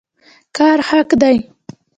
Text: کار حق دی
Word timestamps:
کار 0.57 0.79
حق 0.89 1.07
دی 1.21 1.37